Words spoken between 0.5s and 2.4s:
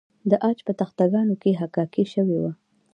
په تخته ګانو کې حکاکي شوې